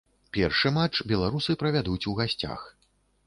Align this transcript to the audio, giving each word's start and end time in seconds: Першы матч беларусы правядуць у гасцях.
Першы 0.35 0.71
матч 0.77 1.01
беларусы 1.11 1.57
правядуць 1.63 2.01
у 2.13 2.17
гасцях. 2.21 2.67